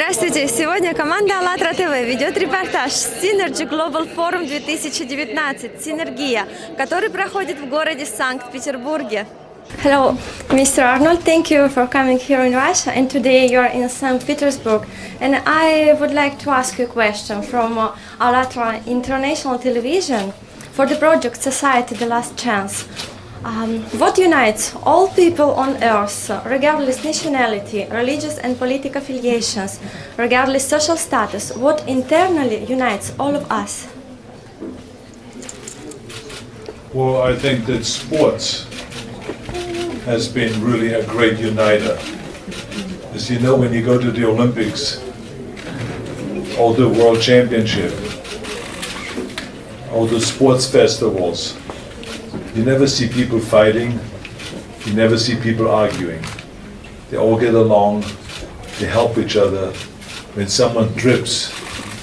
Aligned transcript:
Здравствуйте! 0.00 0.46
Сегодня 0.46 0.94
команда 0.94 1.40
АЛЛАТРА 1.40 1.74
ТВ 1.74 2.06
ведет 2.06 2.38
репортаж 2.38 2.92
Synergy 2.92 3.68
Global 3.68 4.08
Forum 4.14 4.46
2019 4.46 5.82
«Синергия», 5.82 6.46
который 6.76 7.10
проходит 7.10 7.58
в 7.58 7.68
городе 7.68 8.06
Санкт-Петербурге. 8.06 9.26
Hello, 9.82 10.16
Mr. 10.50 10.84
Arnold. 10.84 11.24
Thank 11.24 11.50
you 11.50 11.68
for 11.68 11.88
coming 11.90 12.16
here 12.16 12.46
in 12.46 12.54
Russia. 12.54 12.92
And 12.92 13.10
today 13.10 13.48
you 13.48 13.58
are 13.58 13.72
in 13.74 13.88
St. 13.88 14.24
Petersburg. 14.24 14.86
And 15.20 15.42
I 15.44 15.96
would 15.98 16.12
like 16.12 16.38
to 16.44 16.50
ask 16.50 16.78
you 16.78 16.84
a 16.84 16.88
question 16.88 17.42
from 17.42 17.76
uh, 17.76 17.90
Alatra 18.20 18.86
International 18.86 19.58
Television 19.58 20.32
for 20.70 20.86
the 20.86 20.94
project 20.94 21.42
Society 21.42 21.96
The 21.96 22.06
Last 22.06 22.36
Chance. 22.36 22.84
Um, 23.44 23.82
what 24.00 24.18
unites 24.18 24.74
all 24.82 25.08
people 25.08 25.52
on 25.52 25.82
earth, 25.82 26.30
regardless 26.44 27.04
nationality, 27.04 27.86
religious 27.90 28.36
and 28.38 28.58
political 28.58 29.00
affiliations, 29.00 29.78
regardless 30.16 30.68
social 30.68 30.96
status? 30.96 31.56
What 31.56 31.86
internally 31.86 32.64
unites 32.64 33.14
all 33.18 33.36
of 33.36 33.50
us? 33.50 33.86
Well, 36.92 37.22
I 37.22 37.36
think 37.36 37.66
that 37.66 37.84
sports 37.84 38.66
has 40.04 40.26
been 40.26 40.60
really 40.64 40.94
a 40.94 41.06
great 41.06 41.38
uniter. 41.38 41.98
As 43.12 43.30
you 43.30 43.38
know, 43.38 43.56
when 43.56 43.72
you 43.72 43.84
go 43.84 44.00
to 44.00 44.10
the 44.10 44.24
Olympics 44.26 44.98
or 46.58 46.74
the 46.74 46.88
World 46.88 47.20
Championship 47.20 47.92
or 49.92 50.08
the 50.08 50.20
sports 50.20 50.68
festivals, 50.70 51.56
you 52.58 52.64
never 52.64 52.88
see 52.88 53.08
people 53.08 53.38
fighting, 53.38 54.00
you 54.84 54.92
never 54.92 55.16
see 55.16 55.36
people 55.36 55.70
arguing. 55.70 56.20
They 57.08 57.16
all 57.16 57.38
get 57.38 57.54
along, 57.54 58.04
they 58.80 58.86
help 58.86 59.16
each 59.16 59.36
other. 59.36 59.70
When 60.34 60.48
someone 60.48 60.92
trips, 60.96 61.54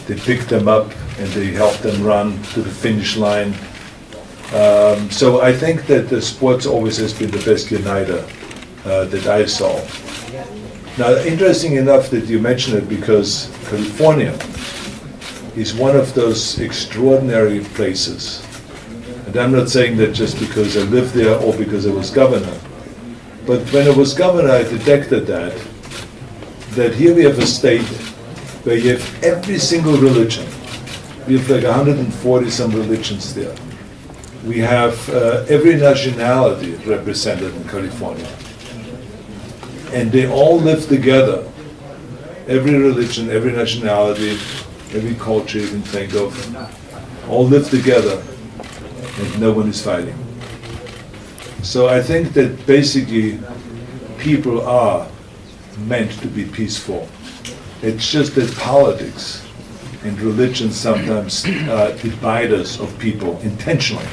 they 0.07 0.15
pick 0.15 0.47
them 0.47 0.69
up 0.69 0.91
and 1.19 1.27
they 1.33 1.47
help 1.47 1.75
them 1.79 2.01
run 2.05 2.41
to 2.53 2.61
the 2.61 2.71
finish 2.71 3.17
line. 3.17 3.53
Um, 4.53 5.11
so 5.11 5.41
I 5.41 5.51
think 5.51 5.87
that 5.87 6.07
the 6.07 6.21
sports 6.21 6.65
always 6.65 6.95
has 6.97 7.11
been 7.13 7.31
the 7.31 7.43
best 7.43 7.69
uniter 7.69 8.25
uh, 8.85 9.05
that 9.05 9.27
I 9.27 9.45
saw. 9.45 9.75
Now, 10.97 11.17
interesting 11.25 11.73
enough 11.73 12.09
that 12.11 12.27
you 12.27 12.39
mention 12.39 12.77
it 12.77 12.87
because 12.87 13.51
California 13.65 14.31
is 15.57 15.75
one 15.75 15.97
of 15.97 16.13
those 16.13 16.59
extraordinary 16.59 17.59
places 17.59 18.45
and 19.35 19.43
I'm 19.43 19.51
not 19.51 19.67
saying 19.67 19.97
that 19.97 20.13
just 20.13 20.39
because 20.39 20.77
I 20.77 20.83
lived 20.83 21.13
there 21.13 21.37
or 21.37 21.53
because 21.57 21.85
I 21.85 21.91
was 21.91 22.09
governor. 22.09 22.57
But 23.45 23.69
when 23.73 23.85
I 23.85 23.91
was 23.91 24.13
governor, 24.13 24.49
I 24.49 24.63
detected 24.63 25.27
that, 25.27 25.51
that 26.75 26.93
here 26.93 27.13
we 27.13 27.25
have 27.25 27.37
a 27.37 27.45
state 27.45 27.83
where 28.63 28.77
you 28.77 28.91
have 28.95 29.23
every 29.25 29.57
single 29.57 29.97
religion. 29.97 30.45
We 31.27 31.37
have 31.37 31.49
like 31.49 31.65
140 31.65 32.49
some 32.49 32.71
religions 32.71 33.35
there. 33.35 33.53
We 34.45 34.59
have 34.59 35.09
uh, 35.09 35.43
every 35.49 35.75
nationality 35.75 36.75
represented 36.89 37.53
in 37.55 37.67
California. 37.67 38.31
And 39.91 40.13
they 40.13 40.31
all 40.31 40.61
live 40.61 40.87
together. 40.87 41.45
Every 42.47 42.75
religion, 42.75 43.29
every 43.29 43.51
nationality, 43.51 44.39
every 44.93 45.15
culture 45.15 45.59
you 45.59 45.67
can 45.67 45.81
think 45.81 46.13
of, 46.13 46.31
all 47.29 47.45
live 47.45 47.69
together 47.69 48.23
and 49.17 49.39
no 49.39 49.51
one 49.51 49.69
is 49.69 49.81
fighting. 49.83 50.17
So 51.63 51.87
I 51.87 52.01
think 52.01 52.33
that 52.33 52.65
basically 52.65 53.39
people 54.17 54.61
are 54.67 55.07
meant 55.85 56.11
to 56.21 56.27
be 56.27 56.45
peaceful. 56.45 57.07
It's 57.81 58.09
just 58.11 58.35
that 58.35 58.53
politics 58.55 59.45
and 60.03 60.19
religion 60.21 60.71
sometimes 60.71 61.45
uh, 61.45 61.97
divide 62.01 62.53
us 62.53 62.79
of 62.79 62.97
people 62.99 63.39
intentionally 63.39 64.07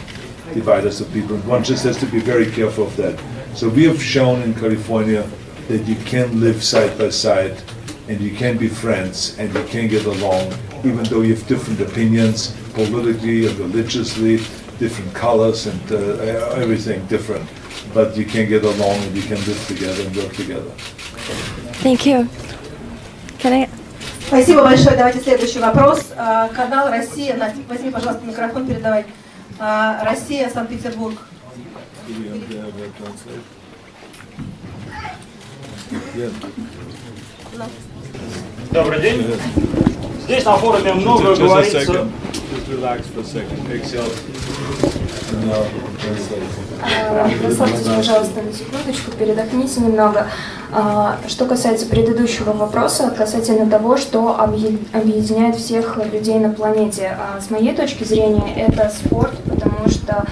divide 0.52 0.86
us 0.86 1.00
of 1.00 1.12
people. 1.12 1.36
One 1.38 1.64
just 1.64 1.84
has 1.84 1.96
to 1.98 2.06
be 2.06 2.20
very 2.20 2.50
careful 2.50 2.86
of 2.86 2.96
that. 2.96 3.18
So 3.54 3.68
we 3.68 3.84
have 3.84 4.02
shown 4.02 4.42
in 4.42 4.54
California 4.54 5.28
that 5.68 5.86
you 5.86 5.96
can 6.04 6.40
live 6.40 6.62
side 6.62 6.98
by 6.98 7.10
side 7.10 7.62
and 8.08 8.20
you 8.20 8.34
can 8.34 8.58
be 8.58 8.68
friends 8.68 9.38
and 9.38 9.52
you 9.54 9.64
can 9.64 9.88
get 9.88 10.04
along 10.04 10.52
even 10.84 11.04
though 11.04 11.20
you 11.20 11.34
have 11.34 11.46
different 11.46 11.80
opinions 11.80 12.56
politically 12.74 13.46
and 13.46 13.56
religiously 13.58 14.38
different 14.78 15.14
colors 15.14 15.66
and 15.66 15.92
uh, 15.92 16.60
everything 16.62 17.04
different. 17.06 17.48
But 17.94 18.16
you 18.16 18.24
can 18.24 18.48
get 18.48 18.64
along 18.64 18.96
and 19.04 19.16
you 19.16 19.22
can 19.22 19.38
live 19.44 19.64
together 19.66 20.02
and 20.02 20.16
work 20.16 20.32
together. 20.34 20.70
Thank 21.82 22.06
you. 22.06 22.28
Can 23.38 23.52
I? 23.52 23.68
Спасибо 24.26 24.62
большое. 24.62 24.96
Давайте 24.96 25.20
следующий 25.20 25.58
вопрос. 25.58 26.12
А, 26.16 26.48
Канал 26.48 26.88
Россия. 26.88 27.36
Настя, 27.36 27.58
возьми, 27.68 27.90
пожалуйста, 27.90 28.24
микрофон 28.24 28.66
передавай. 28.66 29.04
А, 29.58 30.02
Россия, 30.04 30.48
Санкт-Петербург. 30.48 31.18
Добрый 38.70 39.00
день. 39.02 39.26
Здесь 40.24 40.44
на 40.44 40.56
форуме 40.56 40.94
много 40.94 41.36
говорится... 41.36 42.08
relax 42.72 43.06
for 43.08 43.20
a 43.20 43.24
second. 43.24 43.58
Exhale. 43.70 44.10
No, 45.46 45.64
Расслабьтесь, 47.44 47.86
пожалуйста, 47.86 48.42
на 48.42 48.52
секундочку, 48.52 49.10
передохните 49.12 49.80
немного. 49.80 50.26
А, 50.72 51.18
Что 51.28 51.46
касается 51.46 51.86
предыдущего 51.86 52.52
вопроса, 52.52 53.10
касательно 53.16 53.68
того, 53.70 53.96
что 53.96 54.36
объе- 54.38 54.78
объединяет 54.92 55.56
всех 55.56 55.98
людей 56.12 56.38
на 56.38 56.50
планете. 56.50 57.16
А, 57.18 57.40
С 57.40 57.50
моей 57.50 57.74
точки 57.74 58.04
зрения, 58.04 58.54
это 58.56 58.90
спорт, 58.90 59.32
потому 59.44 59.88
что 59.88 60.12
а, 60.12 60.26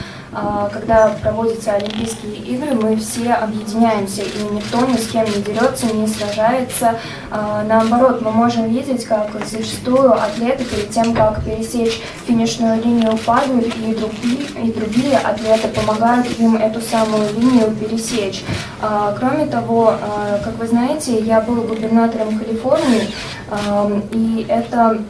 когда 0.72 1.08
проводятся 1.22 1.72
Олимпийские 1.72 2.36
игры, 2.36 2.74
мы 2.74 2.96
все 2.96 3.32
объединяемся, 3.32 4.22
и 4.22 4.54
никто 4.54 4.86
ни 4.86 4.96
с 4.96 5.08
кем 5.08 5.24
не 5.24 5.42
дерется, 5.42 5.86
не 5.86 6.06
сражается. 6.06 6.98
А, 7.30 7.64
Наоборот, 7.64 8.22
мы 8.22 8.30
можем 8.30 8.68
видеть, 8.68 9.04
как 9.04 9.30
зачастую 9.44 10.12
атлеты 10.12 10.64
перед 10.64 10.90
тем, 10.90 11.14
как 11.14 11.44
пересечь 11.44 12.00
финишную 12.26 12.82
линию, 12.82 13.16
падают, 13.18 13.74
и 13.76 13.94
другие, 13.94 14.46
и 14.64 14.72
другие 14.72 15.18
атлеты 15.18 15.68
помогают 15.68 16.26
им 16.38 16.56
эту 16.56 16.80
самую 16.80 17.32
линию 17.34 17.70
пересечь. 17.72 18.44
А, 18.80 19.14
Кроме 19.18 19.46
того, 19.46 19.94
а, 20.00 20.40
как 20.44 20.56
вы 20.58 20.66
знаете, 20.66 21.18
я 21.20 21.40
был 21.40 21.62
губернатором 21.62 22.38
Калифорнии, 22.38 23.08
а, 23.50 23.90
и 24.12 24.46
это 24.48 25.00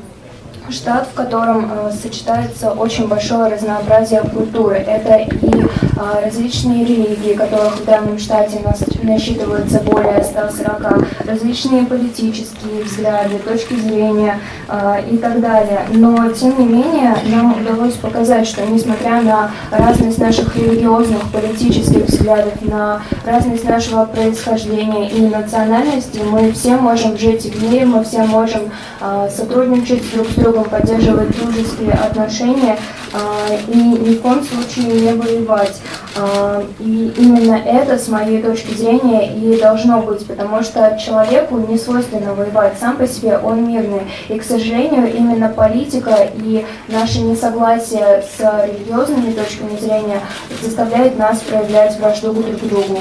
штат, 0.69 1.09
в 1.09 1.15
котором 1.15 1.71
э, 1.71 1.91
сочетается 1.93 2.72
очень 2.72 3.09
большое 3.09 3.53
разнообразие 3.53 4.21
культуры. 4.22 4.76
Это 4.76 5.16
и 5.16 5.50
э, 5.50 6.25
различные 6.25 6.84
религии, 6.84 7.34
которых 7.34 7.78
в 7.78 7.84
данном 7.84 8.19
штате 8.19 8.60
нас, 8.65 8.82
насчитывается 9.03 9.81
более 9.81 10.22
140, 10.22 11.26
различные 11.26 11.84
политические 11.84 12.84
взгляды, 12.84 13.38
точки 13.38 13.75
зрения 13.75 14.38
э, 14.69 15.03
и 15.10 15.16
так 15.16 15.41
далее. 15.41 15.87
Но, 15.91 16.28
тем 16.31 16.59
не 16.59 16.66
менее, 16.66 17.16
нам 17.27 17.60
удалось 17.60 17.94
показать, 17.94 18.47
что 18.47 18.65
несмотря 18.66 19.22
на 19.22 19.50
разность 19.71 20.19
наших 20.19 20.54
религиозных, 20.56 21.31
политических 21.32 22.06
взглядов, 22.06 22.54
на 22.62 23.03
разность 23.25 23.65
нашего 23.65 24.04
происхождения 24.04 25.09
и 25.09 25.27
национальности, 25.27 26.21
мы 26.31 26.53
все 26.53 26.77
можем 26.77 27.16
жить 27.16 27.44
в 27.44 27.62
мире, 27.62 27.87
мы 27.87 28.04
все 28.04 28.22
можем 28.25 28.71
э, 29.00 29.28
сотрудничать 29.34 30.03
друг 30.15 30.28
с 30.28 30.34
другом, 30.34 30.50
поддерживать 30.53 31.37
дружеские 31.38 31.93
отношения 31.93 32.78
э, 33.12 33.59
и 33.69 33.77
ни 33.77 34.15
в 34.15 34.21
коем 34.21 34.44
случае 34.44 35.00
не 35.00 35.12
воевать. 35.12 35.81
Э, 36.16 36.62
И 36.78 37.12
именно 37.16 37.55
это, 37.55 37.99
с 37.99 38.09
моей 38.09 38.43
точки 38.43 38.75
зрения, 38.75 39.34
и 39.34 39.60
должно 39.60 40.03
быть, 40.03 40.27
потому 40.27 40.62
что 40.62 40.99
человеку 41.03 41.59
не 41.59 41.78
свойственно 41.78 42.34
воевать 42.34 42.75
сам 42.81 42.97
по 42.97 43.06
себе, 43.06 43.39
он 43.39 43.69
мирный. 43.69 44.03
И, 44.28 44.39
к 44.39 44.42
сожалению, 44.45 45.15
именно 45.15 45.48
политика 45.48 46.28
и 46.34 46.65
наше 46.89 47.21
несогласие 47.21 48.22
с 48.22 48.41
религиозными 48.41 49.33
точками 49.33 49.77
зрения 49.78 50.21
заставляет 50.63 51.19
нас 51.19 51.39
проявлять 51.39 51.98
вражду 51.98 52.33
друг 52.33 52.59
к 52.60 52.65
другу. 52.65 53.01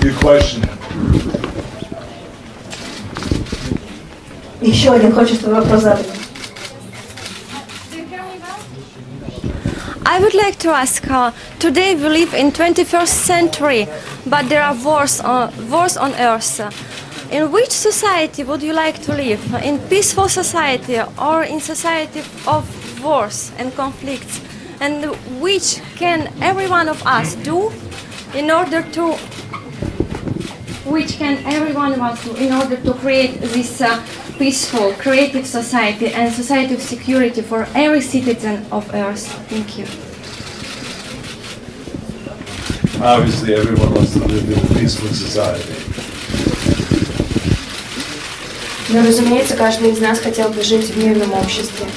Good 0.00 0.14
question. 0.20 0.77
Еще 4.67 4.91
один 4.91 5.13
хочет 5.13 5.39
свой 5.41 5.55
вопрос 5.55 5.81
задать. 5.81 6.05
I 10.05 10.19
would 10.19 10.33
like 10.33 10.59
to 10.59 10.69
ask 10.69 11.09
uh, 11.09 11.31
today 11.59 11.95
we 11.95 12.07
live 12.07 12.33
in 12.33 12.51
21st 12.51 13.07
century, 13.07 13.87
but 14.27 14.47
there 14.47 14.61
are 14.61 14.75
wars 14.75 15.19
on, 15.21 15.51
wars 15.71 15.97
on 15.97 16.13
earth. 16.15 16.59
In 17.31 17.51
which 17.51 17.71
society 17.71 18.43
would 18.43 18.61
you 18.61 18.73
like 18.73 19.01
to 19.03 19.13
live? 19.15 19.41
In 19.63 19.79
peaceful 19.89 20.29
society 20.29 21.01
or 21.17 21.43
in 21.43 21.59
society 21.59 22.21
of 22.45 22.63
wars 23.03 23.51
and 23.57 23.73
conflicts? 23.75 24.39
And 24.79 25.15
which 25.41 25.81
can 25.95 26.31
every 26.41 26.67
one 26.67 26.89
of 26.89 27.01
us 27.07 27.35
do 27.35 27.71
in 28.35 28.51
order 28.51 28.83
to 28.83 29.17
which 30.87 31.17
can 31.17 31.37
every 31.45 31.73
one 31.73 31.93
of 31.93 32.01
us 32.01 32.23
do 32.23 32.35
in 32.35 32.51
order 32.53 32.77
to 32.77 32.93
create 32.95 33.41
this 33.41 33.81
uh, 33.81 34.03
peaceful, 34.37 34.93
creative 34.93 35.45
society 35.45 36.07
and 36.07 36.33
society 36.33 36.73
of 36.73 36.81
security 36.81 37.41
for 37.41 37.67
every 37.75 38.01
citizen 38.01 38.65
of 38.71 38.89
Earth? 38.93 39.27
Thank 39.49 39.77
you. 39.77 39.85
Obviously, 43.01 43.53
everyone 43.55 43.93
wants 43.93 44.13
to 44.13 44.19
live 44.19 44.49
in 44.49 44.57
a 44.57 44.79
peaceful 44.79 45.09
society. 45.09 45.73
Но, 48.89 49.01
разумеется, 49.01 49.55
каждый 49.55 49.91
из 49.91 49.99
нас 49.99 50.19
хотел 50.19 50.49
бы 50.49 50.61
жить 50.61 50.85
в 50.85 50.97
мирном 50.97 51.33
обществе. 51.33 51.87